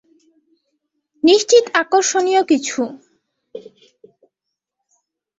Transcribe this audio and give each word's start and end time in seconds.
নিশ্চিত 1.23 1.65
আকর্ষণীয় 1.81 2.41
কিছু। 2.43 2.81